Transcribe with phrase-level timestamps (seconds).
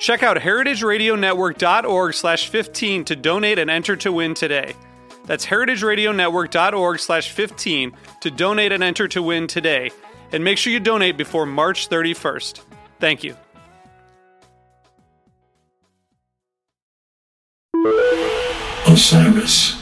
[0.00, 4.72] Check out heritageradionetwork.org slash 15 to donate and enter to win today.
[5.26, 7.92] That's heritageradionetwork.org slash 15
[8.22, 9.90] to donate and enter to win today.
[10.32, 12.62] And make sure you donate before March 31st.
[12.98, 13.36] Thank you.
[18.86, 19.80] Osiris.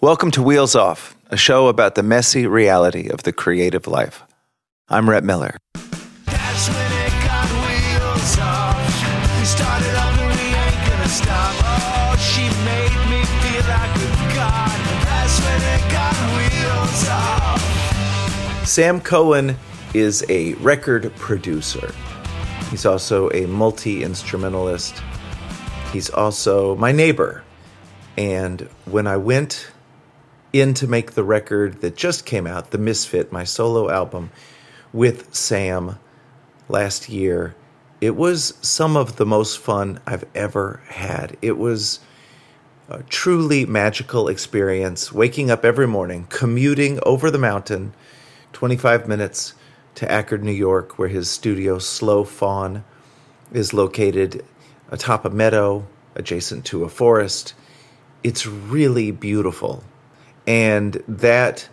[0.00, 4.22] Welcome to Wheels Off, a show about the messy reality of the creative life.
[4.88, 5.56] I'm Rhett Miller.
[18.70, 19.56] Sam Cohen
[19.94, 21.92] is a record producer.
[22.70, 25.02] He's also a multi instrumentalist.
[25.92, 27.42] He's also my neighbor.
[28.16, 29.72] And when I went
[30.52, 34.30] in to make the record that just came out, The Misfit, my solo album
[34.92, 35.98] with Sam
[36.68, 37.56] last year,
[38.00, 41.36] it was some of the most fun I've ever had.
[41.42, 41.98] It was
[42.88, 47.94] a truly magical experience waking up every morning, commuting over the mountain
[48.52, 49.54] 25 minutes
[49.96, 52.84] to Accord, New York, where his studio, Slow Fawn,
[53.52, 54.44] is located
[54.90, 57.54] atop a meadow adjacent to a forest.
[58.22, 59.84] It's really beautiful.
[60.46, 61.68] And that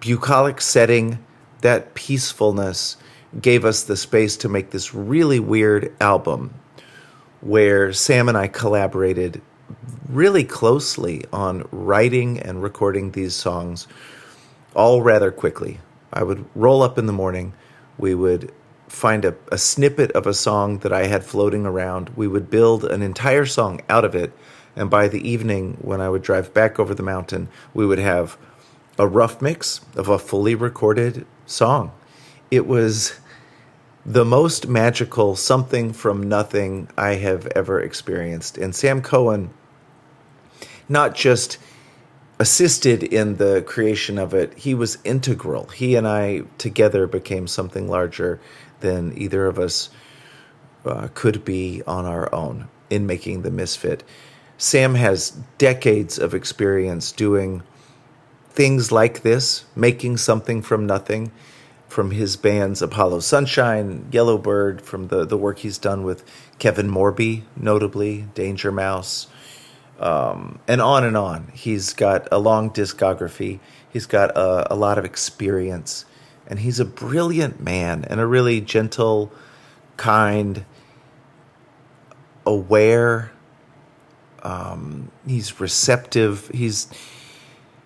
[0.00, 1.24] bucolic setting,
[1.60, 2.96] that peacefulness,
[3.40, 6.52] gave us the space to make this really weird album
[7.40, 9.40] where Sam and I collaborated
[10.08, 13.88] really closely on writing and recording these songs
[14.74, 15.78] all rather quickly.
[16.12, 17.54] I would roll up in the morning,
[17.98, 18.52] we would
[18.88, 22.84] find a, a snippet of a song that I had floating around, we would build
[22.84, 24.32] an entire song out of it,
[24.76, 28.36] and by the evening, when I would drive back over the mountain, we would have
[28.98, 31.92] a rough mix of a fully recorded song.
[32.50, 33.18] It was
[34.04, 38.58] the most magical something from nothing I have ever experienced.
[38.58, 39.50] And Sam Cohen
[40.88, 41.58] not just
[42.38, 45.66] assisted in the creation of it, he was integral.
[45.68, 48.40] He and I together became something larger
[48.80, 49.90] than either of us
[50.84, 54.02] uh, could be on our own in making the Misfit.
[54.58, 57.62] Sam has decades of experience doing
[58.50, 61.32] things like this, making something from nothing,
[61.88, 66.24] from his bands Apollo Sunshine, Yellowbird, from the, the work he's done with
[66.58, 69.26] Kevin Morby, notably, Danger Mouse,
[70.02, 71.50] um, and on and on.
[71.54, 76.04] He's got a long discography, he's got a, a lot of experience,
[76.46, 79.32] and he's a brilliant man and a really gentle,
[79.96, 80.64] kind,
[82.44, 83.32] aware.
[84.42, 86.48] Um, he's receptive.
[86.52, 86.88] He's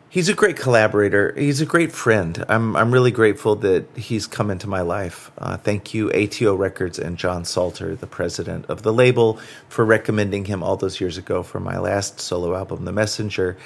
[0.09, 1.35] he's a great collaborator.
[1.37, 2.45] He's a great friend.
[2.49, 5.31] I'm I'm really grateful that he's come into my life.
[5.39, 10.45] Uh, thank you, ATO Records and Jon Salter, the president of the label, for recommending
[10.45, 13.57] him all those years ago for my last solo album, The Messenger.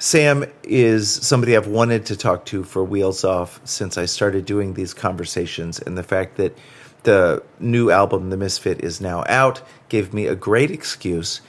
[0.00, 4.74] Sam is somebody I've wanted to talk to for Wheels Off since I started doing
[4.74, 6.56] these conversations, and the fact that
[7.02, 11.40] the new album, The Misfit, is now out gave me a great excuse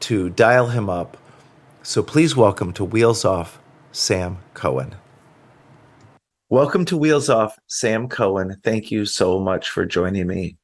[0.00, 1.18] to dial him up.
[1.82, 3.58] So please welcome to Wheels Off,
[3.98, 4.94] Sam Cohen.
[6.48, 8.56] Welcome to Wheels Off, Sam Cohen.
[8.62, 10.56] Thank you so much for joining me.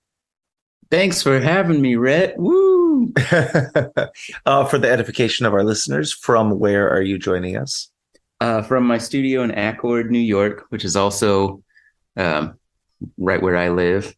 [0.88, 2.38] Thanks for having me, Rhett.
[2.38, 3.12] Woo!
[4.46, 7.90] uh, for the edification of our listeners, from where are you joining us?
[8.40, 11.60] Uh, from my studio in Accord, New York, which is also
[12.16, 12.56] um,
[13.18, 14.14] right where I live,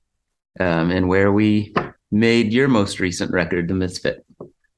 [0.60, 1.72] um, and where we
[2.12, 4.26] made your most recent record, The Misfit.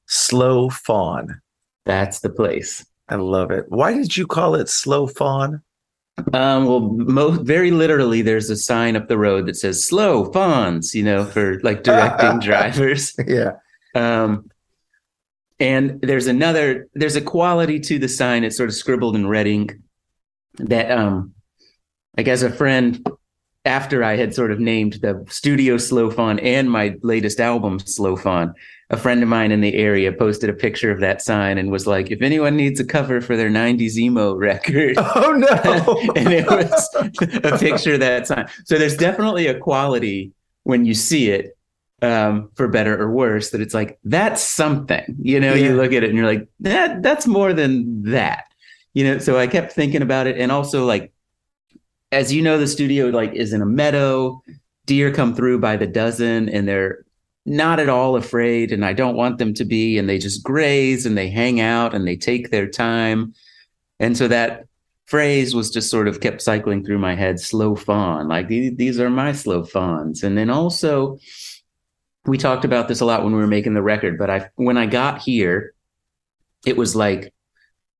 [0.07, 1.41] Slow Fawn.
[1.85, 2.85] That's the place.
[3.09, 3.65] I love it.
[3.69, 5.61] Why did you call it Slow Fawn?
[6.33, 10.93] Um, well, mo- very literally, there's a sign up the road that says "Slow Fawns,"
[10.93, 13.15] you know, for like directing drivers.
[13.25, 13.53] Yeah.
[13.95, 14.49] Um,
[15.59, 19.47] and there's another there's a quality to the sign it's sort of scribbled in red
[19.47, 19.75] ink
[20.57, 21.33] that um
[22.17, 23.05] like as a friend
[23.65, 28.15] after i had sort of named the studio slow fawn and my latest album slow
[28.15, 28.53] fawn
[28.91, 31.85] a friend of mine in the area posted a picture of that sign and was
[31.85, 36.13] like if anyone needs a cover for their 90s emo record Oh no!
[36.15, 36.89] and it was
[37.43, 40.31] a picture of that sign so there's definitely a quality
[40.63, 41.55] when you see it
[42.01, 45.03] um, for better or worse, that it's like that's something.
[45.21, 45.65] You know, Yeah.
[45.69, 48.45] you look at it and you're like, that that's more than that.
[48.93, 51.11] You know, so I kept thinking about it, and also like,
[52.11, 54.41] as you know, the studio like is in a meadow.
[54.85, 57.05] Deer come through by the dozen, and they're
[57.45, 61.05] not at all afraid, and I don't want them to be, and they just graze
[61.05, 63.33] and they hang out and they take their time,
[63.99, 64.65] and so that
[65.09, 68.27] phrase was just sort of kept cycling through my head slow fawn.
[68.27, 70.21] Like these, are my slow fawns.
[70.21, 71.17] And then also
[72.25, 74.77] we talked about this a lot when we were making the record, but I when
[74.77, 75.73] I got here,
[76.63, 77.33] it was like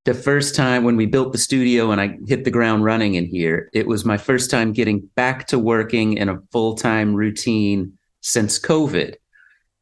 [0.04, 3.26] the first time when we built the studio and I hit the ground running in
[3.26, 8.58] here, it was my first time getting back to working in a full-time routine since
[8.58, 9.16] COVID.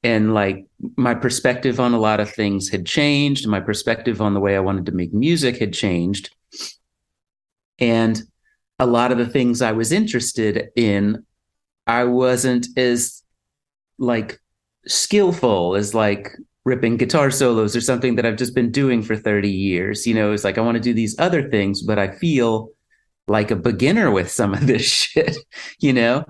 [0.03, 0.67] And like
[0.97, 4.61] my perspective on a lot of things had changed, my perspective on the way I
[4.61, 6.31] wanted to make music had changed.
[7.79, 8.21] And
[8.79, 11.25] a lot of the things I was interested in,
[11.87, 13.23] I wasn't as
[13.99, 14.41] like
[14.87, 16.31] skillful as like
[16.69, 20.07] ripping guitar solos or something that I've just been doing for 30 years.
[20.07, 22.71] You know, it's like I want to do these other things, but I feel
[23.27, 25.37] like a beginner with some of this shit,
[25.81, 26.25] you know?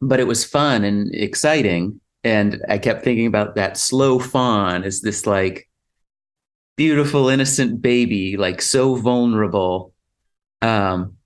[0.00, 2.00] But it was fun and exciting.
[2.22, 5.68] And I kept thinking about that slow fawn as this like
[6.76, 9.92] beautiful, innocent baby, like so vulnerable.
[10.62, 11.16] Um,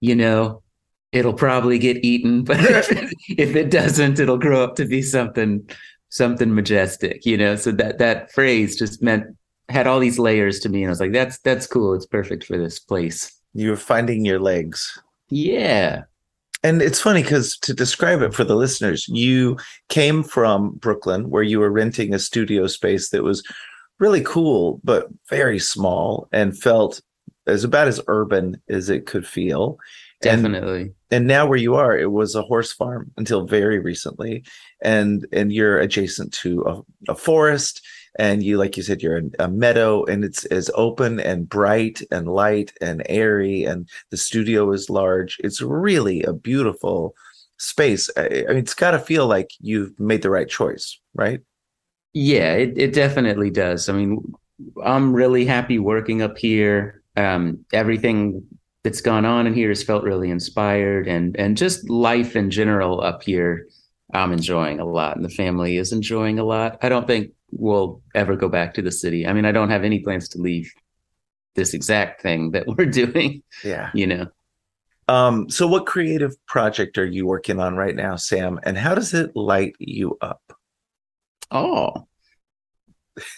[0.00, 0.62] you know,
[1.10, 5.00] it'll probably get eaten, but if it, if it doesn't, it'll grow up to be
[5.00, 5.68] something
[6.12, 7.56] something majestic, you know.
[7.56, 9.24] So that that phrase just meant
[9.68, 11.94] had all these layers to me, and I was like, that's that's cool.
[11.94, 13.32] It's perfect for this place.
[13.54, 15.00] You're finding your legs.
[15.28, 16.02] Yeah,
[16.62, 19.56] And it's funny because to describe it for the listeners, you
[19.88, 23.42] came from Brooklyn where you were renting a studio space that was
[23.98, 27.00] really cool, but very small and felt
[27.46, 29.78] as about as urban as it could feel.
[30.24, 30.92] And definitely.
[31.10, 34.44] and now where you are it was a horse farm until very recently
[34.82, 37.82] and and you're adjacent to a, a forest
[38.18, 42.02] and you like you said you're in a meadow and it's as open and bright
[42.10, 47.14] and light and airy and the studio is large it's really a beautiful
[47.58, 51.40] space i, I mean it's got to feel like you've made the right choice right
[52.14, 53.88] Yeah, it, it definitely does.
[53.88, 54.34] I mean,
[54.84, 57.02] I'm really happy working up here.
[57.16, 58.44] Um, everything
[58.84, 63.00] that's gone on in here has felt really inspired, and and just life in general
[63.00, 63.66] up here,
[64.12, 66.78] I'm enjoying a lot, and the family is enjoying a lot.
[66.82, 69.26] I don't think we'll ever go back to the city.
[69.26, 70.72] I mean, I don't have any plans to leave
[71.54, 73.42] this exact thing that we're doing.
[73.62, 74.26] yeah You know.
[75.08, 79.12] um so what creative project are you working on right now sam and how does
[79.14, 80.40] it light you up
[81.54, 82.06] Oh.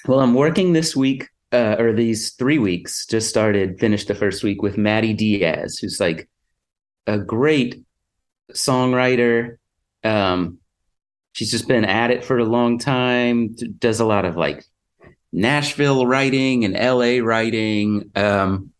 [0.06, 4.42] Well, I'm working this week, uh, or these three weeks, just started, finished the first
[4.42, 6.28] week with Madi Diaz, who's like
[7.06, 7.84] a great
[8.52, 9.58] songwriter.
[10.02, 10.58] Um,
[11.32, 14.64] she's just been at it for a long time, does a lot of like
[15.32, 18.10] Nashville writing and LA writing.
[18.16, 18.72] Um,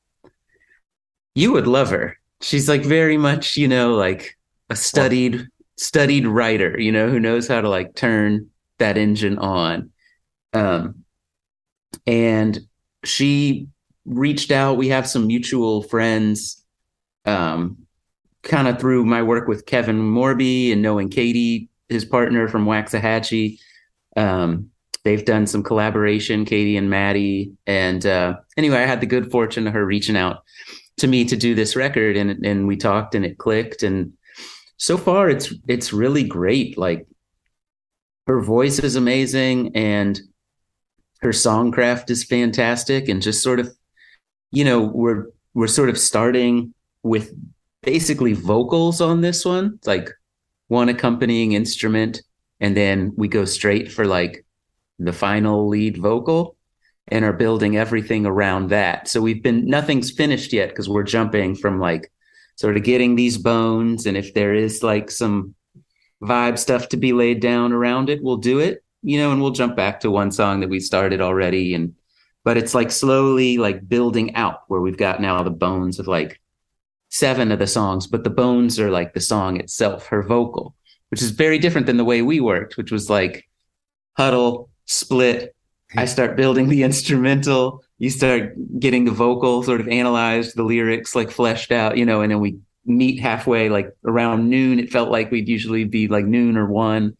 [1.36, 2.18] you would love her.
[2.40, 4.36] She's like very much, you know, like
[4.68, 9.90] a studied, studied writer, you know, who knows how to like turn that engine on.
[10.52, 11.03] Um,
[12.06, 12.60] and
[13.04, 13.68] she
[14.04, 14.76] reached out.
[14.76, 16.62] We have some mutual friends,
[17.24, 17.78] um,
[18.42, 23.58] kind of through my work with Kevin Morby and knowing Katie, his partner from Waxahatchee.
[24.16, 24.70] Um,
[25.04, 27.52] they've done some collaboration, Katie and Madi.
[27.66, 30.42] And uh, anyway, I had the good fortune of her reaching out
[30.98, 33.82] to me to do this record, and and we talked, and it clicked.
[33.82, 34.12] And
[34.76, 36.78] so far, it's it's really great.
[36.78, 37.06] Like
[38.26, 40.20] her voice is amazing and
[41.24, 43.74] her songcraft is fantastic and just sort of
[44.52, 47.32] you know we're we're sort of starting with
[47.82, 50.10] basically vocals on this one It's like
[50.68, 52.20] one accompanying instrument
[52.60, 54.44] and then we go straight for like
[54.98, 56.56] the final lead vocal
[57.08, 59.08] and are building everything around that.
[59.08, 62.12] So we've been nothing's finished yet because we're jumping from like
[62.56, 65.54] sort of getting these bones and if there is like some
[66.22, 69.50] vibe stuff to be laid down around it, we'll do it, you know, and we'll
[69.50, 71.74] jump back to one song that we started already.
[71.74, 71.94] And,
[72.42, 76.40] but it's like slowly like building out where we've got now the bones of like
[77.10, 80.74] seven of the songs, but the bones are like the song itself, her vocal,
[81.10, 83.48] which is very different than the way we worked, which was like
[84.16, 85.54] huddle, split,
[85.96, 87.82] I start building the instrumental.
[87.98, 92.20] You start getting the vocal sort of analyzed, the lyrics like fleshed out, you know,
[92.20, 94.78] and then we meet halfway, like around noon.
[94.78, 97.16] It felt like we'd usually be like noon or one.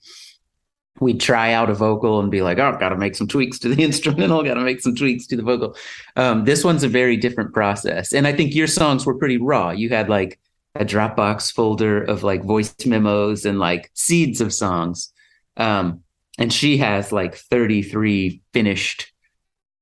[1.01, 3.69] We'd try out a vocal and be like, oh, got to make some tweaks to
[3.69, 5.77] the instrumental, got to make some tweaks to the vocal.
[6.17, 8.13] Um, this one's a very different process.
[8.13, 9.71] And I think your songs were pretty raw.
[9.71, 10.39] You had like
[10.77, 15.13] a Dropbox folder of like voice memos and like seeds of songs.
[15.57, 16.05] Um,
[16.39, 19.13] and she has like 33 finished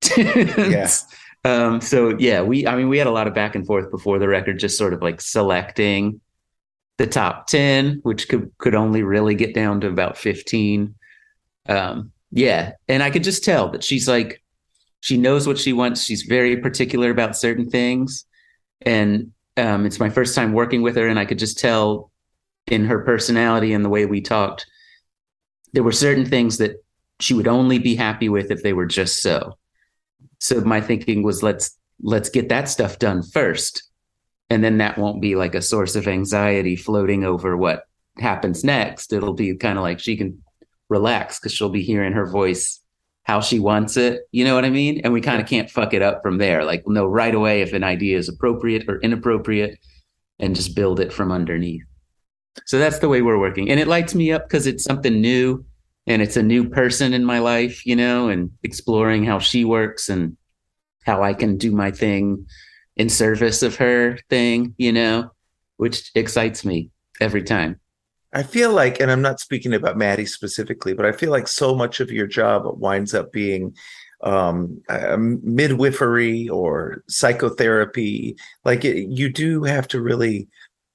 [0.17, 0.89] Yeah.
[1.45, 4.19] um so yeah we i mean we had a lot of back and forth before
[4.19, 6.21] the record just sort of like selecting
[6.99, 10.95] the top 10 which could could only really get down to about 15
[11.69, 12.73] um yeah.
[12.89, 14.43] And i could just tell that she's like
[15.01, 16.05] she knows what she wants.
[16.05, 18.25] She's very particular about certain things.
[18.81, 22.11] And um it's my first time working with her and i could just tell
[22.69, 24.67] in her personality and the way we talked
[25.73, 26.77] there were certain things that
[27.21, 29.59] she would only be happy with if they were just so.
[30.39, 33.85] So my thinking was let's let's get that stuff done first.
[34.51, 37.85] And then that won't be like a source of anxiety floating over what
[38.19, 39.13] happens next.
[39.13, 40.42] It'll be kind of like she can
[40.97, 42.81] relax because she'll be hearing her voice
[43.25, 45.01] how she wants it you know what i mean?
[45.03, 46.65] And we kind of can't fuck it up from there.
[46.65, 49.79] Like know right away if an idea is appropriate or inappropriate
[50.39, 51.85] and just build it from underneath.
[52.67, 53.71] So that's the way we're working.
[53.71, 55.65] And it lights me up because it's something new
[56.07, 60.09] and it's a new person in my life you know and exploring how she works
[60.09, 60.37] and
[61.05, 62.47] how i can do my thing
[62.97, 65.31] in service of her thing you know
[65.77, 67.79] which excites me every time
[68.33, 71.75] I feel like, and I'm not speaking about Madi specifically, but I feel like so
[71.75, 73.75] much of your job winds up being
[74.23, 74.81] um,
[75.43, 78.37] midwifery or psychotherapy.
[78.65, 80.49] Like it, you do have to really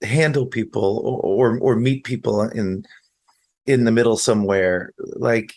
[0.04, 2.86] handle people or, or or meet people in
[3.66, 4.94] in the middle somewhere.
[4.98, 5.54] Like,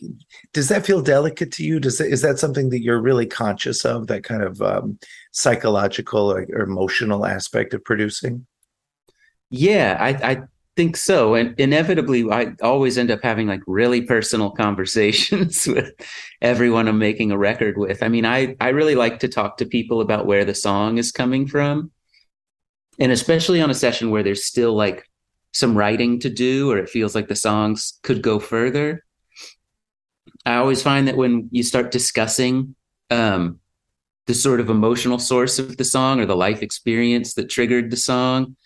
[0.52, 1.78] does that feel delicate to you?
[1.78, 4.08] Does that, is that something that you're really conscious of?
[4.08, 4.98] That kind of um,
[5.30, 8.46] psychological or, or emotional aspect of producing?
[9.50, 10.42] yeah i i
[10.76, 11.34] think so.
[11.34, 15.92] And inevitably i always end up having like really personal conversations with
[16.40, 18.02] everyone i'm making a record with.
[18.02, 21.12] I mean i i really like to talk to people about where the song is
[21.12, 21.90] coming from.
[22.98, 25.04] And especially on a session where there's still like
[25.52, 29.04] some writing to do or it feels like the songs could go further
[30.46, 32.74] i always find that when you start discussing
[33.10, 33.58] um
[34.26, 37.96] the sort of emotional source of the song or the life experience that triggered the
[37.96, 38.56] song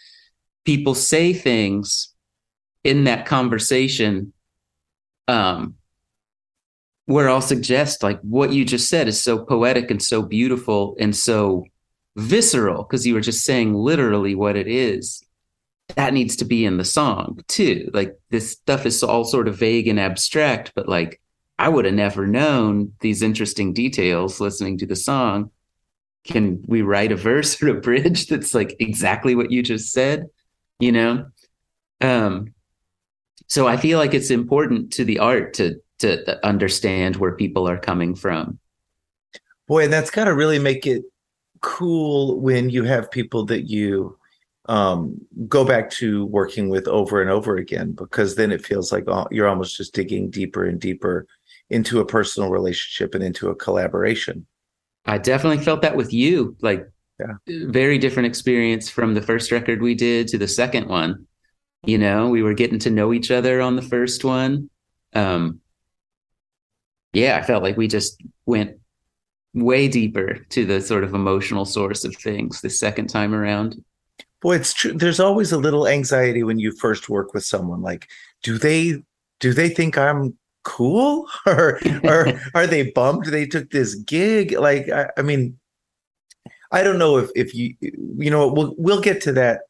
[0.64, 2.14] people say things
[2.82, 4.32] in that conversation
[5.28, 5.74] um
[7.06, 11.14] where I'll suggest like what you just said is so poetic and so beautiful and
[11.14, 11.64] so
[12.16, 15.22] visceral because you were just saying literally what it is.
[15.96, 17.90] That needs to be in the song too.
[17.92, 21.20] Like this stuff is all sort of vague and abstract but like
[21.58, 25.50] I would have never known these interesting details listening to the song.
[26.24, 30.26] Can we write a verse or a bridge that's like exactly what you just said
[30.80, 31.26] you know
[32.00, 32.52] um
[33.46, 37.78] so i feel like it's important to the art to to understand where people are
[37.78, 38.58] coming from
[39.66, 41.02] Boy, and that's got to really make it
[41.60, 44.18] cool when you have people that you
[44.66, 49.04] um, go back to working with over and over again, because then it feels like
[49.30, 51.26] you're almost just digging deeper and deeper
[51.70, 54.46] into a personal relationship and into a collaboration.
[55.06, 56.86] i definitely felt that with you like
[57.20, 57.34] Yeah.
[57.46, 61.26] very different experience from the first record we did to the second one
[61.84, 64.68] you know we were getting to know each other on the first one
[65.14, 65.60] um
[67.12, 68.78] yeah i felt like we just went
[69.54, 73.76] way deeper to the sort of emotional source of things the second time around
[74.44, 74.92] Boy, it's true.
[74.92, 77.80] There's always a little anxiety when you first work with someone.
[77.80, 78.10] Like,
[78.42, 79.02] do they
[79.40, 84.52] do they think I'm cool, or or are they bummed they took this gig?
[84.52, 85.58] Like, I, I mean,
[86.74, 89.60] I don't know if if you you know we'll we'll get to that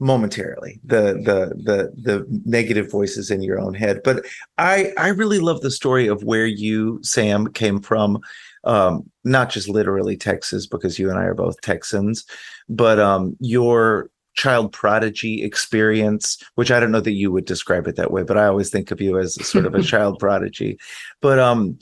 [0.00, 4.00] momentarily the the the the negative voices in your own head.
[4.02, 4.26] But
[4.58, 8.18] i i really love the story of where you sam came from.
[8.64, 12.24] Um not just literally texas because you and i are both texans
[12.68, 17.96] but um your child prodigy experience which i don't know that you would describe it
[17.96, 20.78] that way but i always think of you as sort of a child prodigy.
[21.20, 21.78] But um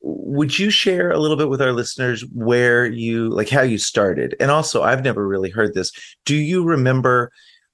[0.00, 4.36] would you share a little bit with our listeners where you like how you started?
[4.40, 5.92] And also i've never really heard this.
[6.24, 7.30] Do you remember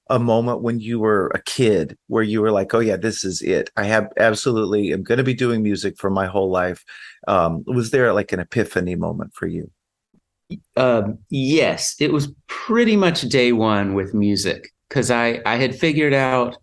[0.09, 3.41] a moment when you were a kid where you were like oh yeah this is
[3.41, 3.69] it.
[3.75, 6.83] I have absolutely am going to be doing music for my whole life.
[7.27, 9.71] Um was there like an epiphany moment for you?
[10.75, 16.13] Um, yes, it was pretty much day one with music because I I had figured
[16.13, 16.57] out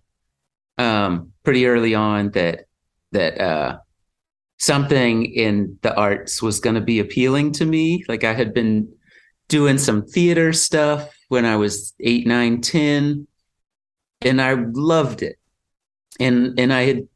[0.79, 2.67] um, pretty early on that
[3.13, 3.79] that uh,
[4.63, 8.05] something in the arts was going to be appealing to me.
[8.07, 8.89] Like I had been
[9.49, 13.27] doing some theater stuff when I was eight, nine, ten,
[14.21, 15.37] and I loved it.
[16.21, 17.09] And and I had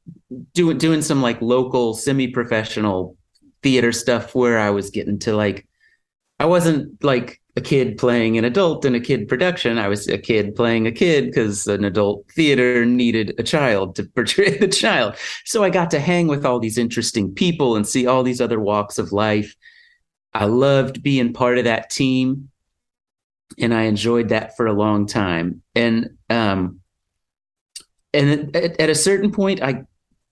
[0.55, 3.17] doing doing some like local semi-professional
[3.62, 5.69] theater stuff where I was getting to like
[6.41, 9.78] I wasn't like a kid playing an adult in a kid production.
[9.78, 14.04] I was a kid playing a kid because an adult theater needed a child to
[14.14, 15.16] portray the child.
[15.44, 18.60] So I got to hang with all these interesting people and see all these other
[18.60, 19.56] walks of life.
[20.34, 22.50] I loved being part of that team
[23.58, 25.62] and I enjoyed that for a long time.
[25.75, 26.80] And um
[28.12, 29.84] and at, at a certain point I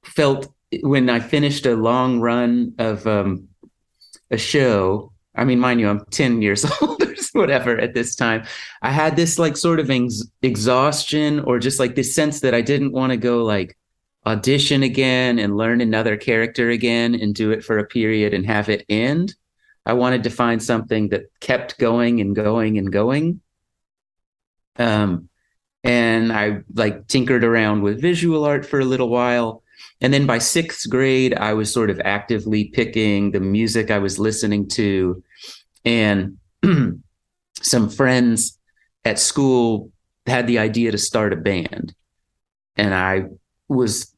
[0.04, 0.52] felt
[0.82, 3.48] when I finished a long run of um
[4.30, 8.44] a show I mean, mind you, I'm 10 years old or whatever at this time.
[8.82, 12.60] I had this like sort of ex- exhaustion or just like this sense that I
[12.60, 13.76] didn't want to go like
[14.26, 18.68] audition again and learn another character again and do it for a period and have
[18.68, 19.34] it end.
[19.86, 23.40] I wanted to find something that kept going and going and going.
[24.76, 25.28] Um,
[25.82, 29.62] and I like tinkered around with visual art for a little while
[30.00, 34.18] and then by sixth grade, I was sort of actively picking the music I was
[34.18, 35.22] listening to.
[35.84, 36.38] And
[37.64, 38.58] some friends
[39.04, 39.90] at school
[40.26, 41.94] had the idea to start a band.
[42.76, 43.26] And I
[43.68, 44.14] was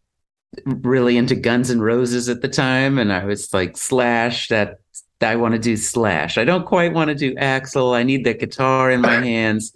[0.65, 2.99] really into Guns and Roses at the time.
[2.99, 4.79] And I was like, Slash, that
[5.21, 6.38] I want to do Slash.
[6.38, 7.95] I don't quite want to do Axl.
[7.95, 9.75] I need the guitar in my hands.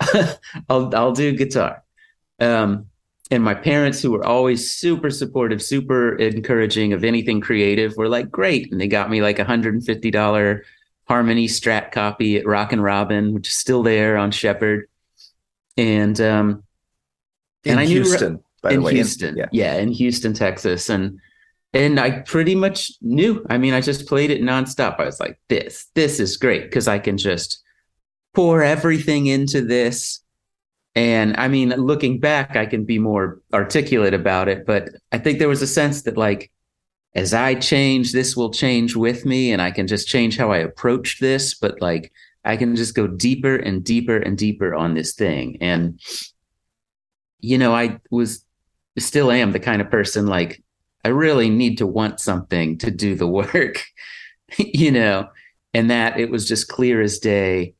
[0.68, 1.82] I'll, I'll do guitar.
[2.40, 2.86] Um,
[3.30, 8.30] and my parents who were always super supportive super encouraging of anything creative were like
[8.30, 10.62] great and they got me like a $150
[11.08, 14.88] harmony strat copy at Rockin' Robin which is still there on shepherd.
[15.76, 16.62] And um
[17.64, 18.94] in and i Houston, knew by the in way.
[18.94, 19.36] houston.
[19.36, 19.46] yeah.
[19.52, 20.88] yeah in houston texas.
[20.88, 21.18] And
[21.72, 23.44] and i pretty much knew.
[23.50, 24.98] I mean i just played it nonstop.
[25.00, 27.62] I was like this this is great because i can just
[28.36, 30.20] pour everything into this.
[30.94, 35.38] And I mean, looking back, I can be more articulate about it, but I think
[35.38, 36.50] there was a sense that, like,
[37.16, 40.58] as I change, this will change with me, and I can just change how I
[40.58, 41.54] approach this.
[41.54, 42.12] But, like,
[42.44, 45.56] I can just go deeper and deeper and deeper on this thing.
[45.62, 45.98] And,
[47.40, 48.44] you know, I was
[48.98, 50.62] still am the kind of person, like,
[51.04, 53.82] I really need to want something to do the work,
[54.58, 55.28] you know,
[55.72, 57.74] and that it was just clear as day,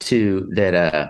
[0.00, 1.08] to that, uh,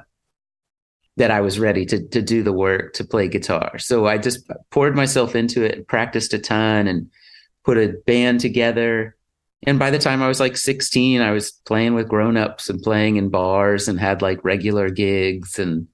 [1.19, 3.77] that I was ready to to do the work to play guitar.
[3.79, 7.11] So I just poured myself into it, and practiced a ton, and
[7.69, 9.15] put a band together.
[9.67, 13.17] And by the time I was like 16, I was playing with grown-ups and playing
[13.17, 15.87] in bars and had like regular gigs and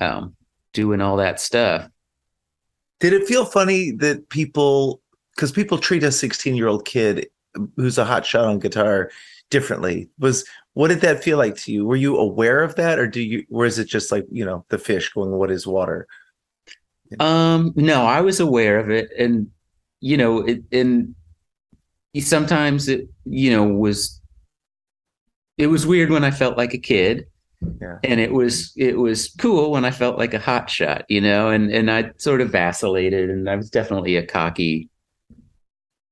[0.00, 0.36] um,
[0.72, 1.90] doing all that stuff.
[3.00, 5.00] Did it feel funny that people,
[5.34, 7.26] because people treat a 16 year old kid
[7.74, 9.10] who's a hot shot on guitar
[9.50, 10.08] differently?
[10.20, 11.84] Was what did that feel like to you?
[11.84, 14.64] Were you aware of that, or do you, or is it just like you know
[14.68, 16.06] the fish going, "What is water"?
[17.18, 19.50] Um, no, I was aware of it, and
[20.00, 21.14] you know, it, and
[22.20, 24.20] sometimes it, you know, was
[25.56, 27.26] it was weird when I felt like a kid,
[27.80, 27.98] Yeah.
[28.04, 31.50] and it was it was cool when I felt like a hot shot, you know,
[31.50, 34.88] and and I sort of vacillated, and I was definitely a cocky,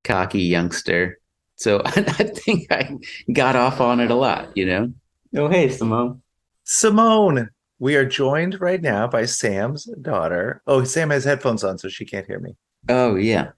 [0.03, 1.19] cocky youngster.
[1.55, 2.97] So I think I
[3.33, 4.93] got off on it a lot, you know.
[5.35, 6.21] Oh, hey, Simone.
[6.63, 10.61] Simone, we are joined right now by Sam's daughter.
[10.67, 12.55] Oh, Sam has headphones on, so she can't hear me.
[12.89, 13.51] Oh yeah.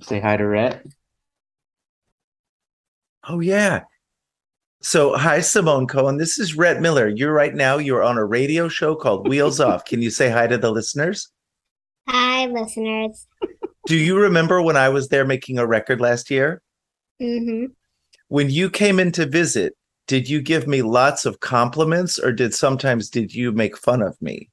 [0.00, 0.86] Say hi to Rhett.
[3.28, 3.82] Oh yeah.
[4.80, 6.16] So hi, Simone Cohen.
[6.16, 7.08] This is Rhett Miller.
[7.08, 7.78] You're right now.
[7.78, 9.84] You're on a radio show called Wheels Off.
[9.84, 11.30] Can you say hi to the listeners?
[12.08, 13.28] Hi, listeners.
[13.86, 16.62] Do you remember when I was there making a record last year?
[17.20, 17.66] Mm-hmm.
[18.28, 19.74] When you came in to visit,
[20.08, 24.20] did you give me lots of compliments, or did sometimes did you make fun of
[24.20, 24.50] me?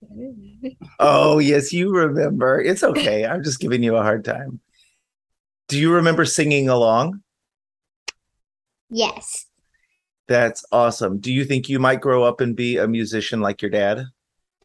[1.00, 2.60] Oh yes, you remember.
[2.60, 3.24] It's okay.
[3.26, 4.60] I'm just giving you a hard time.
[5.68, 7.22] Do you remember singing along?
[8.90, 9.46] Yes.
[10.28, 11.18] That's awesome.
[11.18, 14.04] Do you think you might grow up and be a musician like your dad?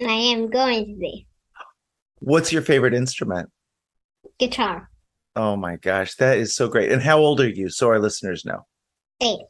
[0.02, 1.28] I am going to be.
[2.20, 3.50] What's your favorite instrument?
[4.40, 4.90] Guitar.
[5.36, 6.92] Oh my gosh, that is so great.
[6.92, 7.70] And how old are you?
[7.70, 8.66] So our listeners know.
[9.22, 9.42] Eight.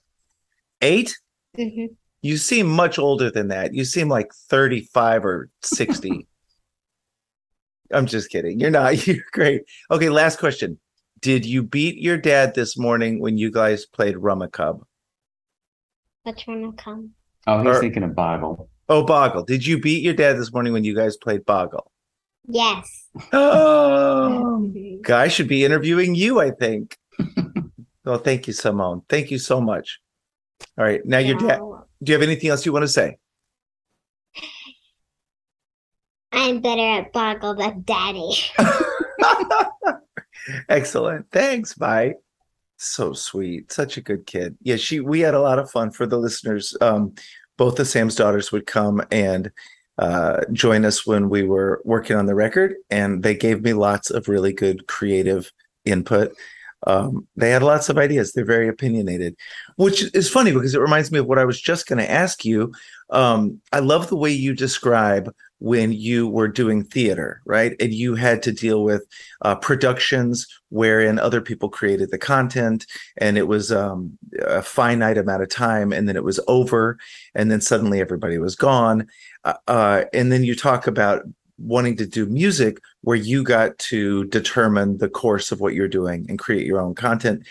[0.81, 1.15] Eight?
[1.57, 1.93] Mm-hmm.
[2.23, 3.73] You seem much older than that.
[3.73, 6.25] You seem like 35 or 60.
[7.93, 8.59] I'm just kidding.
[8.59, 9.05] You're not.
[9.07, 9.63] You're great.
[9.91, 10.79] Okay, last question.
[11.19, 14.81] Did you beat your dad this morning when you guys played Rummikub?
[16.23, 17.11] Which one come?
[17.45, 18.69] Oh, he's Or- thinking of Boggle.
[18.89, 19.43] Oh, Boggle.
[19.43, 21.91] Did you beat your dad this morning when you guys played Boggle?
[22.47, 23.09] Yes.
[23.31, 26.97] Oh, oh, guy should be interviewing you, I think.
[28.05, 29.03] well, thank you, Simone.
[29.07, 29.99] Thank you so much.
[30.77, 31.05] All right.
[31.05, 31.59] Now your dad.
[32.03, 33.17] Do you have anything else you want to say?
[36.31, 38.31] I'm better at Boggle than Daddy.
[40.69, 41.29] Excellent.
[41.31, 41.73] Thanks.
[41.73, 42.15] Bye.
[42.77, 43.71] So sweet.
[43.71, 44.57] Such a good kid.
[44.61, 46.75] Yeah, she we had a lot of fun for the listeners.
[46.81, 47.13] Um,
[47.57, 49.51] both of Sam's daughters would come and
[49.99, 54.09] uh, join us when we were working on the record, and they gave me lots
[54.09, 55.51] of really good creative
[55.85, 56.35] input.
[56.87, 58.33] Um, they had lots of ideas.
[58.33, 59.35] They're very opinionated,
[59.77, 62.43] which is funny because it reminds me of what I was just going to ask
[62.43, 62.73] you.
[63.09, 67.73] Um, I love the way you describe when you were doing theater, right?
[67.79, 69.05] And you had to deal with
[69.43, 75.41] uh, productions wherein other people created the content and it was um, a finite amount
[75.41, 76.97] of time and then it was over
[77.33, 79.07] and then suddenly everybody was gone.
[79.45, 81.23] Uh, uh, and then you talk about
[81.57, 86.25] wanting to do music where you got to determine the course of what you're doing
[86.29, 87.45] and create your own content.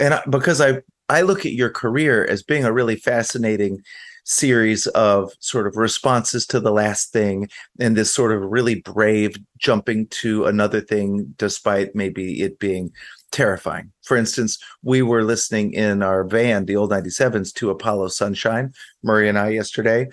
[0.00, 3.82] And because I I look at your career as being a really fascinating
[4.24, 9.36] series of sort of responses to the last thing and this sort of really brave
[9.58, 12.90] jumping to another thing despite maybe it being
[13.32, 13.92] terrifying.
[14.02, 19.28] For instance, we were listening in our van, the old 97s, to Apollo Sunshine, Murry
[19.28, 20.08] and I yesterday,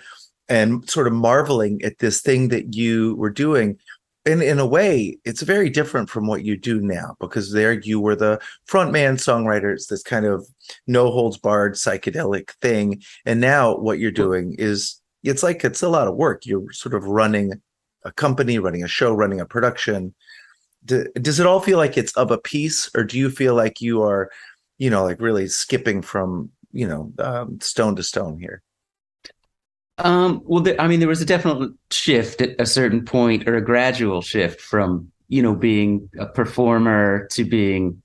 [0.48, 3.78] and sort of marveling at this thing that you were doing.
[4.24, 7.98] And in a way, it's very different from what you do now because there you
[7.98, 9.72] were the frontman songwriter.
[9.72, 10.46] It's this kind of
[10.86, 13.02] no holds barred psychedelic thing.
[13.26, 16.46] And now what you're doing is it's like it's a lot of work.
[16.46, 17.60] You're sort of running
[18.04, 20.14] a company, running a show, running a production.
[20.84, 24.02] Does it all feel like it's of a piece, or do you feel like you
[24.02, 24.30] are,
[24.78, 28.62] you know, like really skipping from, you know, um, stone to stone here?
[29.98, 33.64] Um, well, I mean, there was a definite shift at a certain point, or a
[33.64, 38.02] gradual shift from you know being a performer to being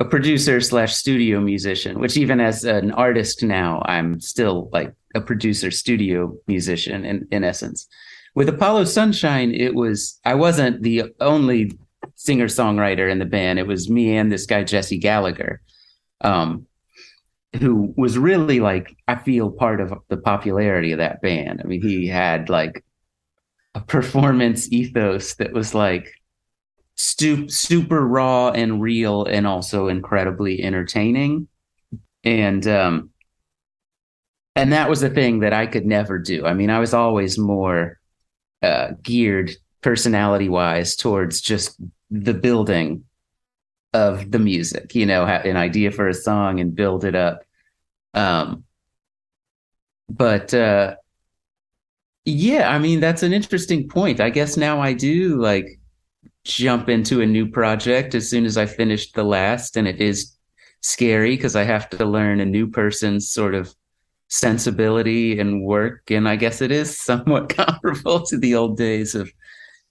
[0.00, 2.00] a producer slash studio musician.
[2.00, 7.44] Which even as an artist now, I'm still like a producer studio musician in in
[7.44, 7.86] essence.
[8.34, 11.78] With Apollo Sunshine, it was I wasn't the only
[12.16, 13.58] singer songwriter in the band.
[13.58, 15.60] It was me and this guy Jesse Gallagher.
[16.20, 16.66] Um,
[17.60, 21.60] who was really like I feel part of the popularity of that band.
[21.62, 22.84] I mean, he had like
[23.74, 26.08] a performance ethos that was like
[26.96, 31.48] stu- super raw and real and also incredibly entertaining.
[32.24, 33.10] And um
[34.56, 36.46] and that was a thing that I could never do.
[36.46, 37.98] I mean, I was always more
[38.62, 41.78] uh geared personality wise towards just
[42.10, 43.04] the building
[43.94, 47.44] of the music, you know, an idea for a song and build it up.
[48.12, 48.64] Um,
[50.08, 50.96] but uh,
[52.24, 54.20] yeah, I mean, that's an interesting point.
[54.20, 55.80] I guess now I do like
[56.44, 60.36] jump into a new project as soon as I finish the last, and it is
[60.80, 63.72] scary because I have to learn a new person's sort of
[64.28, 66.10] sensibility and work.
[66.10, 69.32] And I guess it is somewhat comparable to the old days of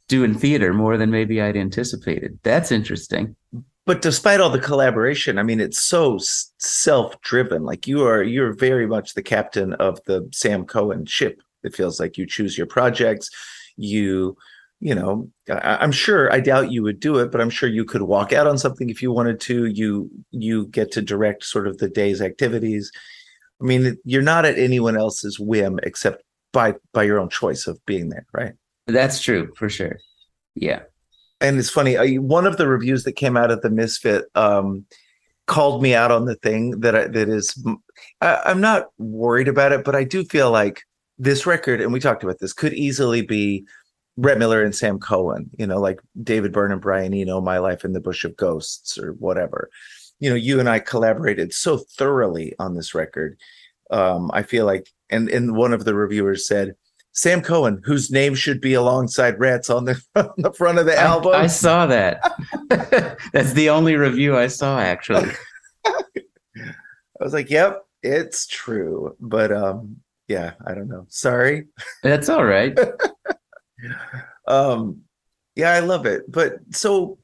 [0.10, 2.38] doing theater more than maybe I'd anticipated.
[2.44, 3.38] That's interesting
[3.86, 6.18] but despite all the collaboration i mean it's so
[6.66, 7.64] self-driven.
[7.64, 11.42] Like you are you're very much the captain of the sam cohen ship.
[11.64, 13.30] It feels like you choose your projects.
[13.78, 14.38] You
[14.80, 17.86] you know I, am sure i doubt you would do it but i'm sure you
[17.86, 19.66] could walk out on something if you wanted to.
[19.66, 22.92] You you get to direct sort of the day's activities.
[23.62, 27.84] I mean you're not at anyone else's whim except by by your own choice of
[27.86, 28.54] being there right?
[28.88, 29.98] That's true for sure.
[30.56, 30.84] Yeah
[31.44, 31.98] and it's funny.
[31.98, 34.86] I, one of the reviews that came out of the Misfit um,
[35.46, 37.62] called me out on the thing that I, that is.
[38.22, 40.82] I, I'm not worried about it, but I do feel like
[41.20, 43.66] this record, and we talked about this, could easily be
[44.16, 45.50] Rhett Miller and Sam Cohen.
[45.60, 48.98] You know, like David Byrne and Brian Eno, My Life in the Bush of Ghosts,
[48.98, 49.70] or whatever.
[50.20, 53.38] You know, you and I collaborated so thoroughly on this record.
[53.92, 56.76] Um, I feel like, and and one of the reviewers said
[57.14, 61.00] Sam Cohen, whose name should be alongside Rhett's on the, on the front of the
[61.00, 61.34] album.
[61.34, 62.22] I, I saw that.
[63.34, 65.32] That's the only review I saw, actually.
[65.86, 69.98] I was like, "Yep, it's true," but um,
[70.28, 71.06] yeah, I don't know.
[71.10, 71.68] Sorry.
[72.02, 72.78] That's all right.
[74.48, 75.02] um,
[75.56, 76.30] yeah, I love it.
[76.30, 77.20] But so,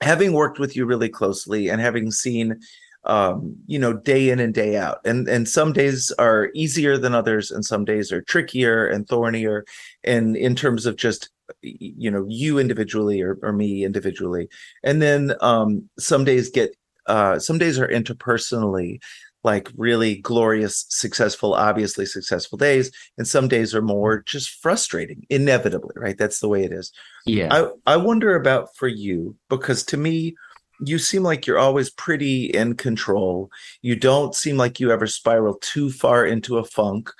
[0.00, 2.60] having worked with you really closely and having seen
[3.04, 4.98] um, you know, day in and day out.
[5.04, 9.64] And and some days are easier than others, and some days are trickier and thornier.
[10.04, 14.48] And in terms of just you know you individually or, or me individually
[14.84, 16.74] and then um some days get
[17.08, 19.00] uh some days are interpersonally
[19.44, 25.94] like really glorious, successful, obviously successful days, and some days are more just frustrating, inevitably,
[25.96, 26.16] right?
[26.16, 26.92] That's the way it is.
[27.26, 27.48] Yeah.
[27.50, 30.36] I, I wonder about for you because to me,
[30.84, 33.50] you seem like you're always pretty in control.
[33.82, 37.10] You don't seem like you ever spiral too far into a funk,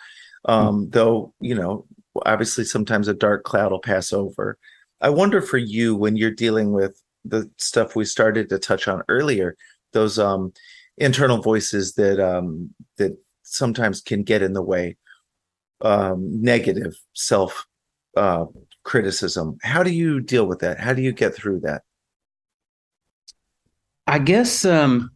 [0.46, 1.86] um, though, you know,
[2.26, 4.58] obviously sometimes a dark cloud will pass over.
[5.00, 9.02] I wonder for you when you're dealing with the stuff we started to touch on
[9.08, 9.56] earlier,
[9.92, 10.52] those um,
[10.98, 14.96] internal voices that um, that sometimes can get in the way,
[15.82, 17.66] um, negative self
[18.16, 18.46] uh,
[18.84, 19.58] criticism.
[19.62, 20.80] How do you deal with that?
[20.80, 21.82] How do you get through that?
[24.06, 25.10] I guess um,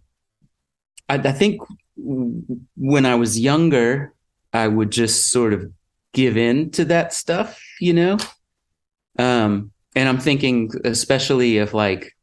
[1.08, 1.60] I, I think
[1.96, 4.12] when I was younger,
[4.52, 5.70] I would just sort of
[6.12, 8.18] give in to that stuff, you know.
[9.18, 12.16] Um, and I'm thinking, especially of like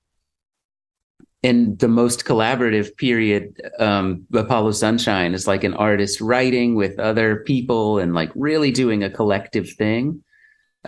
[1.41, 7.43] in the most collaborative period, um, Apollo Sunshine is like an artist writing with other
[7.45, 10.23] people and like really doing a collective thing.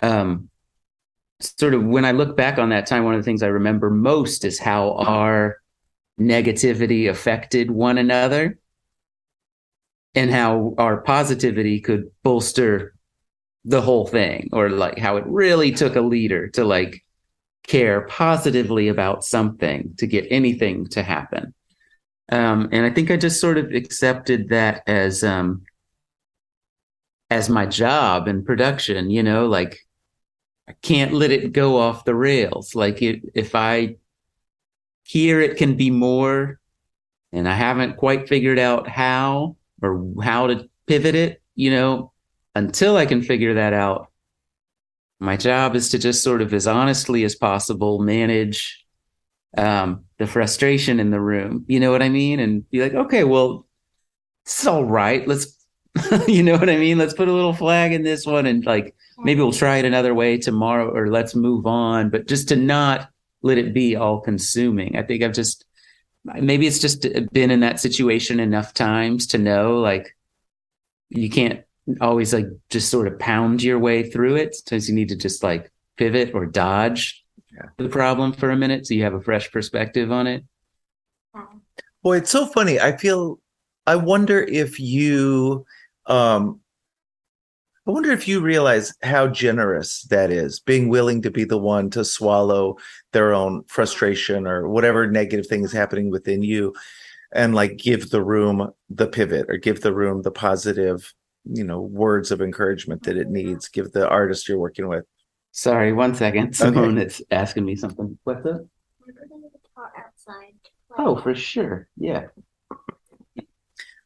[0.02, 0.48] Um,
[1.40, 3.90] sort of when I look back on that time, one of the things I remember
[3.90, 5.58] most is how our
[6.18, 8.58] negativity affected one another
[10.14, 12.94] and how our positivity could bolster
[13.64, 17.02] the whole thing or like how it really took a leader to like
[17.66, 21.52] care positively about something to get anything to happen.
[22.30, 25.62] Um, and i think i just sort of accepted that as um,
[27.30, 29.78] as my job in production you know like
[30.68, 32.74] i can't let it go off the rails.
[32.74, 33.96] Like it, if i
[35.06, 36.58] hear it can be more
[37.32, 42.12] and i haven't quite figured out how or how to pivot it you know
[42.56, 44.10] until I can figure that out,
[45.20, 48.82] my job is to just sort of as honestly as possible manage
[49.58, 51.66] um, the frustration in the room.
[51.68, 52.40] You know what I mean?
[52.40, 53.66] And be like, okay, well,
[54.44, 55.26] it's all right.
[55.28, 55.54] Let's,
[56.26, 56.96] you know what I mean?
[56.96, 60.14] Let's put a little flag in this one and like maybe we'll try it another
[60.14, 62.08] way tomorrow or let's move on.
[62.08, 63.10] But just to not
[63.42, 64.96] let it be all consuming.
[64.96, 65.64] I think I've just,
[66.24, 70.16] maybe it's just been in that situation enough times to know like
[71.10, 71.62] you can't
[72.00, 74.54] always like just sort of pound your way through it.
[74.54, 77.68] Sometimes you need to just like pivot or dodge Yeah.
[77.78, 80.44] the problem for a minute so you have a fresh perspective on it.
[82.02, 82.80] Boy, it's so funny.
[82.80, 83.38] I feel
[83.86, 85.64] I wonder if you
[86.06, 86.60] um
[87.86, 91.88] I wonder if you realize how generous that is, being willing to be the one
[91.90, 92.78] to swallow
[93.12, 96.74] their own frustration or whatever negative thing is happening within you
[97.32, 101.80] and like give the room the pivot or give the room the positive, you know,
[101.80, 103.68] words of encouragement that it needs.
[103.68, 105.04] Give the artist you're working with.
[105.52, 106.56] Sorry, one second.
[106.56, 108.18] Someone that's asking me something.
[108.24, 108.62] What's up?
[109.78, 110.54] Outside.
[110.98, 111.88] Oh, for sure.
[111.96, 112.26] Yeah.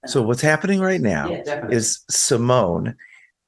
[0.07, 2.97] So what's happening right now Yeah, is Simone,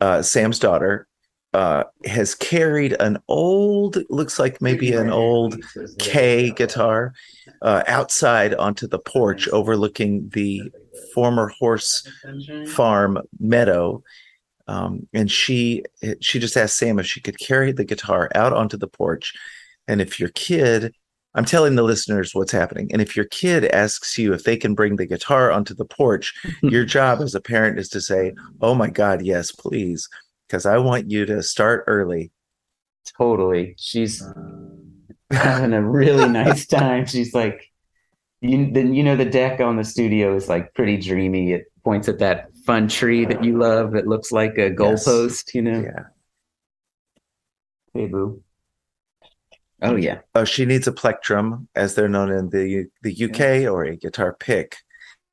[0.03, 1.07] uh, Sam's daughter,
[1.53, 5.63] uh, has carried an old, looks like maybe an old
[6.01, 7.13] Kay guitar,
[7.61, 10.73] uh, outside onto the porch overlooking the
[11.15, 12.09] former horse
[12.67, 14.03] farm meadow.
[14.67, 15.85] Um, and she
[16.21, 19.33] she just asked Sam if she could carry the guitar out onto the porch.
[19.87, 20.95] And if your kid,
[21.35, 22.91] I'm telling the listeners what's happening.
[22.93, 26.35] And if your kid asks you if they can bring the guitar onto the porch,
[26.63, 30.09] your job as a parent is to say, "Oh my God, yes, please,"
[30.47, 32.31] because I want you to start early.
[33.17, 33.75] Totally.
[33.79, 34.23] She's
[35.31, 37.07] having a really nice time.
[37.07, 37.73] She's like,
[38.41, 41.53] you, then you know, the deck on the studio is like pretty dreamy.
[41.53, 45.63] It points at that fun tree that you love that looks like a goalpost, you
[45.63, 45.81] know?
[45.81, 46.05] Yeah.
[47.95, 48.43] Hey, boo.
[49.83, 50.21] Oh, yeah.
[50.35, 54.37] Oh, she needs a plectrum, as they're known in the the UK, or a guitar
[54.39, 54.77] pick.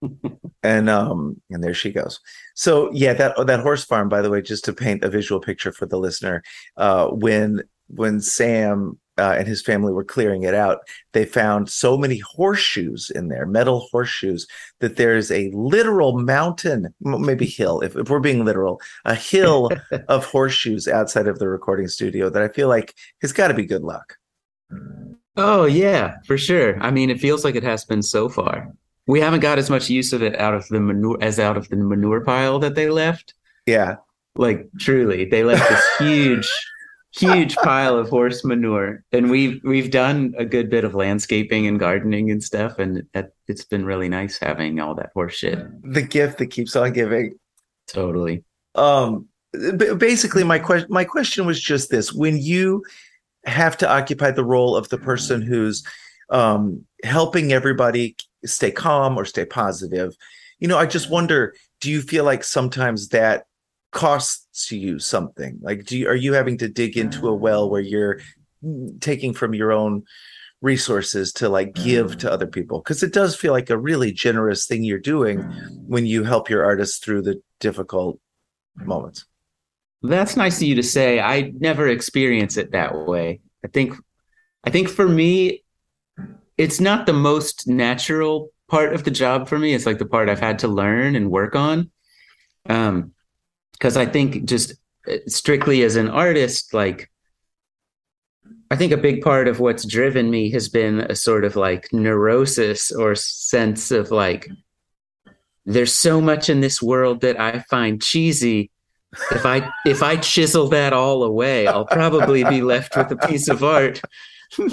[0.63, 2.19] and um, and there she goes.
[2.55, 5.71] So yeah, that that horse farm, by the way, just to paint a visual picture
[5.71, 6.43] for the listener,
[6.77, 10.79] uh, when when Sam uh, and his family were clearing it out,
[11.11, 14.47] they found so many horseshoes in there, metal horseshoes,
[14.79, 19.69] that there's a literal mountain, maybe hill, if, if we're being literal, a hill
[20.07, 23.65] of horseshoes outside of the recording studio that I feel like has got to be
[23.65, 24.15] good luck.
[25.35, 26.77] Oh, yeah, for sure.
[26.81, 28.73] I mean, it feels like it has been so far.
[29.07, 31.69] We haven't got as much use of it out of the manure as out of
[31.69, 33.33] the manure pile that they left.
[33.65, 33.95] Yeah.
[34.35, 36.49] Like truly, they left this huge,
[37.17, 41.79] huge pile of horse manure, and we've we've done a good bit of landscaping and
[41.79, 45.59] gardening and stuff, and it, it's been really nice having all that horse shit.
[45.91, 47.39] The gift that keeps on giving.
[47.87, 48.43] Totally.
[48.75, 49.27] Um,
[49.97, 52.83] basically, my question my question was just this: when you
[53.49, 55.85] have to occupy the role of the person who's
[56.29, 60.15] um, helping everybody stay calm or stay positive,
[60.59, 63.45] you know, I just wonder, do you feel like sometimes that
[63.91, 65.57] costs you something?
[65.61, 67.39] Like, do you, are you having to dig into a mm.
[67.39, 68.19] well where you're
[68.99, 70.03] taking from your own
[70.61, 72.31] resources to like give to mm.
[72.31, 72.79] other people?
[72.79, 75.87] Because it does feel like a really generous thing you're doing mm.
[75.87, 78.19] when you help your artists through the difficult
[78.75, 79.25] moments.
[80.01, 81.19] That's nice of you to say.
[81.19, 83.41] I never experience it that way.
[83.63, 83.95] I think
[84.63, 85.63] I think for me
[86.57, 89.73] it's not the most natural part of the job for me.
[89.73, 91.91] It's like the part I've had to learn and work on.
[92.67, 93.13] Um
[93.73, 94.73] because I think just
[95.07, 97.09] uh, strictly as an artist like
[98.71, 101.91] I think a big part of what's driven me has been a sort of like
[101.91, 104.47] neurosis or sense of like
[105.65, 108.71] there's so much in this world that I find cheesy
[109.31, 113.47] if I if I chisel that all away, I'll probably be left with a piece
[113.47, 114.01] of art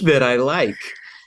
[0.02, 0.78] that I like,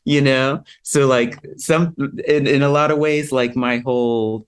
[0.06, 0.64] you know?
[0.84, 1.96] So like some
[2.28, 4.48] in, in a lot of ways, like my whole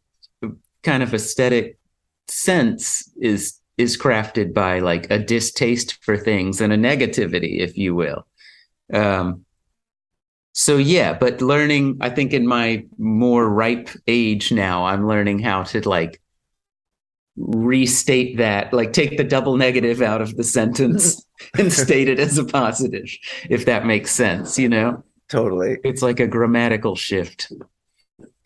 [0.83, 1.77] kind of aesthetic
[2.27, 7.95] sense is is crafted by like a distaste for things and a negativity, if you
[7.95, 8.27] will.
[8.93, 9.45] Um
[10.53, 15.63] so yeah, but learning, I think in my more ripe age now, I'm learning how
[15.63, 16.20] to like
[17.37, 21.25] restate that, like take the double negative out of the sentence
[21.57, 23.09] and state it as a positive,
[23.49, 25.03] if that makes sense, you know?
[25.29, 25.77] Totally.
[25.83, 27.51] It's like a grammatical shift.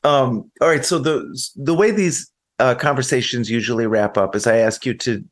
[0.04, 0.86] Um, all right.
[0.86, 5.24] So the the way these uh, conversations usually wrap up is I ask you to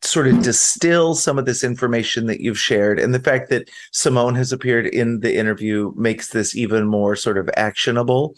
[0.00, 4.36] sort of distill some of this information that you've shared, and the fact that Simone
[4.36, 8.36] has appeared in the interview makes this even more sort of actionable.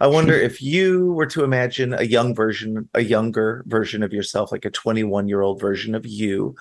[0.00, 4.52] I wonder if you were to imagine a young version, a younger version of yourself,
[4.52, 6.54] like a 21 year old version of you.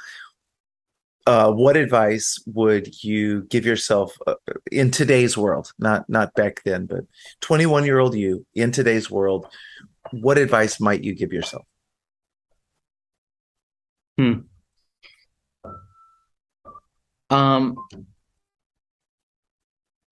[1.27, 4.35] Uh, what advice would you give yourself uh,
[4.71, 5.71] in today's world?
[5.79, 7.05] Not not back then, but
[7.41, 9.47] 21 year old you in today's world.
[10.11, 11.65] What advice might you give yourself?
[14.17, 14.41] Hmm.
[17.29, 17.75] Um,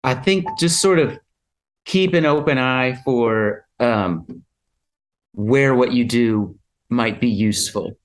[0.02, 1.18] I think just sort of
[1.86, 4.44] keep an open eye for um,
[5.32, 6.58] where what you do
[6.90, 7.96] might be useful.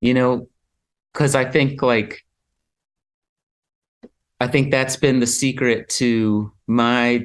[0.00, 0.48] You know,
[1.12, 2.20] because I think like
[4.38, 7.24] I think that's been the secret to my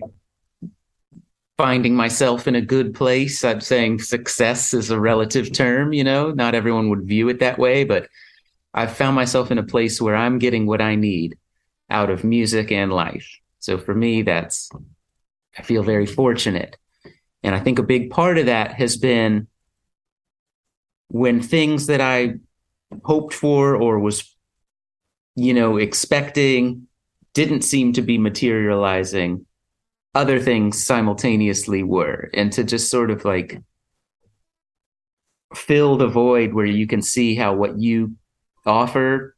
[1.58, 3.44] finding myself in a good place.
[3.44, 7.60] I'm saying success is a relative term, you know, not everyone would view it that
[7.60, 8.08] way, but
[8.74, 11.38] I've found myself in a place where I'm getting what I need
[11.90, 13.28] out of music and life.
[13.60, 14.70] So for me, that's,
[15.58, 16.78] I feel very fortunate.
[17.44, 19.48] And I think a big part of that has been
[21.08, 22.36] when things that I
[23.04, 24.36] hoped for or was,
[25.36, 26.88] you know, expecting
[27.34, 29.46] didn't seem to be materializing
[30.16, 33.62] other things simultaneously were and to just sort of like
[35.56, 38.16] fill the void where you can see how what you
[38.66, 39.36] offer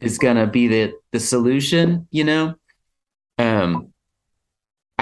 [0.00, 2.54] is going to be the the solution you know
[3.38, 3.93] um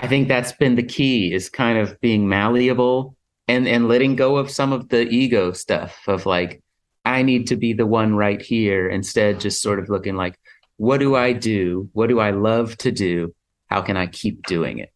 [0.03, 3.17] i think that's been the key is kind of being malleable
[3.49, 6.63] and and letting go of some of the ego stuff of like
[7.05, 10.39] i need to be the one right here instead just sort of looking like
[10.83, 11.89] what do i do?
[11.93, 13.33] What do i love to do?
[13.67, 14.93] How can i keep doing it?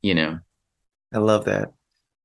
[0.00, 0.38] You know?
[1.12, 1.72] I love that.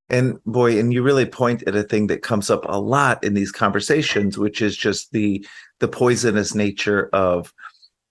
[0.10, 3.34] And boy, and you really point at a thing that comes up a lot in
[3.34, 5.44] these conversations, which is just the
[5.80, 7.52] the poisonous nature of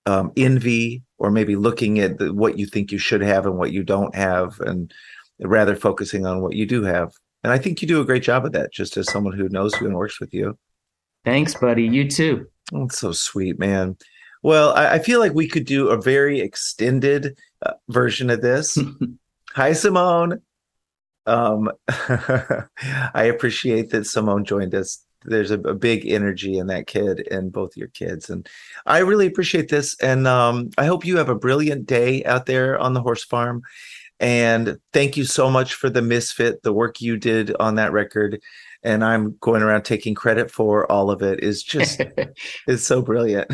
[0.06, 3.72] um, envy, or maybe looking at the, what you think you should have and what
[3.72, 4.92] you don't have, and
[5.40, 7.12] rather focusing on what you do have.
[7.44, 9.72] And I think you do a great job of that, just as someone who knows
[9.80, 10.58] you and works with you.
[11.24, 13.96] thanks buddy you too it's so sweet, man.
[14.42, 18.78] Well, I, I feel like we could do a very extended uh, version of this.
[19.54, 20.40] Hi, Simone.
[21.26, 25.04] Um, I appreciate that Simone joined us.
[25.24, 28.48] There's a, a big energy in that kid and both your kids, and
[28.86, 29.96] I really appreciate this.
[30.00, 33.62] And um, I hope you have a brilliant day out there on the horse farm.
[34.20, 38.40] And thank you so much for the misfit, the work you did on that record.
[38.84, 41.42] And I'm going around taking credit for all of it.
[41.42, 42.00] Is just
[42.66, 43.50] it's so brilliant.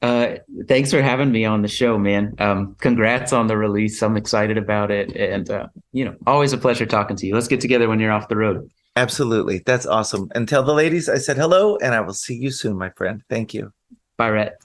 [0.00, 0.36] Uh,
[0.68, 2.34] thanks for having me on the show, man.
[2.38, 4.00] Um, congrats on the release.
[4.02, 7.34] I'm excited about it, and uh, you know, always a pleasure talking to you.
[7.34, 8.70] Let's get together when you're off the road.
[8.98, 10.28] Absolutely, that's awesome.
[10.34, 13.22] And tell the ladies I said hello, and I will see you soon, my friend.
[13.30, 13.72] Thank you.
[14.16, 14.60] Bye, Rhett.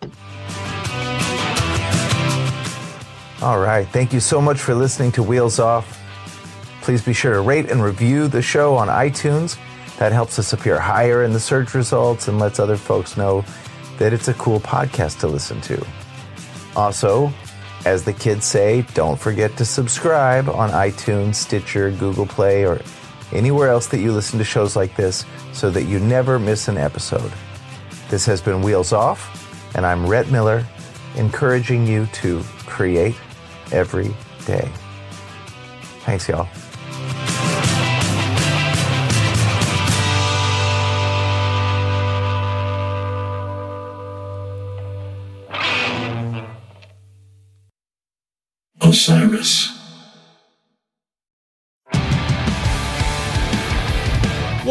[3.44, 3.88] All right.
[3.90, 6.00] Thank you so much for listening to Wheels Off.
[6.82, 9.56] Please be sure to rate and review the show on iTunes.
[10.00, 13.46] That helps us appear higher in the search results and lets other folks know
[14.00, 15.86] that it's a cool podcast to listen to.
[16.76, 17.32] Also,
[17.86, 22.82] as the kids say, don't forget to subscribe on iTunes, Stitcher, Google Play, or
[23.34, 26.78] anywhere else that you listen to shows like this so that you never miss an
[26.78, 27.32] episode.
[28.10, 30.66] This has been Wheels Off, and I'm Rhett Miller,
[31.16, 33.16] encouraging you to create
[33.72, 34.14] every
[34.46, 34.70] day.
[36.06, 36.48] Thanks, y'all.
[48.82, 49.83] Osiris.